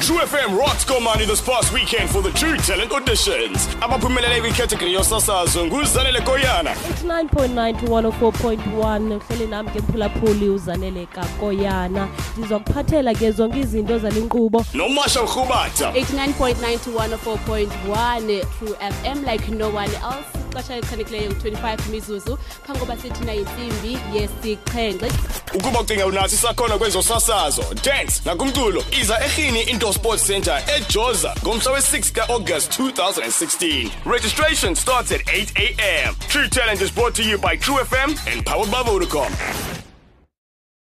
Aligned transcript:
Tru 0.00 0.18
FM 0.18 0.56
rocks 0.58 0.84
Komani 0.84 1.26
this 1.26 1.40
past 1.40 1.72
weekend 1.72 2.08
for 2.10 2.22
the 2.22 2.30
Tru 2.32 2.56
Talent 2.58 2.90
auditions. 2.92 3.66
Abaphumelele 3.80 4.40
kwicategory 4.40 4.92
yosasazo 4.92 5.66
nguzanele 5.66 6.20
Koyana. 6.20 6.70
89.9 6.74 7.80
to 7.80 7.86
104.1 7.86 9.16
uhleli 9.16 9.46
nami 9.46 9.70
ke 9.70 9.80
mphulaphuli 9.80 10.48
uzanele 10.48 11.06
kakoyana 11.06 12.08
ndizokuphathela 12.36 13.14
ke 13.14 13.30
zonke 13.32 13.58
izinto 13.60 13.98
zale 13.98 14.20
nkqubo 14.20 14.64
nomasha 14.74 15.22
Mrhubatha. 15.22 15.90
89.9 15.90 16.78
to 16.84 16.90
104.1 16.90 18.44
Tru 18.58 18.68
FM 18.80 19.24
like 19.32 19.48
no 19.48 19.68
one 19.68 19.90
else 19.94 20.45
ixesha 20.60 20.74
elichanekileyo 20.76 21.30
u-25 21.30 21.88
mizuzu 21.90 22.38
phambi 22.66 22.80
koba 22.80 22.96
sithi 22.96 23.24
na 23.24 23.34
intsimbi 23.34 23.98
yesixhenxe 24.14 25.12
Ukuba 25.54 25.80
ucinga 25.80 26.06
dance 27.84 28.20
nakumculo, 28.24 28.84
iza 29.00 29.20
eRhini 29.24 29.62
Indoor 29.62 29.94
Sports 29.94 30.26
Center 30.26 30.62
eJoza 30.76 31.34
ngomhla 31.42 31.72
we-6 31.72 32.12
ka-August 32.12 32.78
2016. 32.78 33.90
Registration 34.04 34.74
starts 34.74 35.12
at 35.12 35.20
8 35.28 35.52
a.m. 35.58 36.14
Tru 36.28 36.48
Talent 36.48 36.80
is 36.80 36.90
brought 36.90 37.14
to 37.14 37.22
you 37.22 37.38
by 37.38 37.56
Tru 37.56 37.74
FM 37.74 38.16
and 38.32 38.44
powered 38.44 38.70
by 38.70 38.82
Vodacom. 38.82 39.75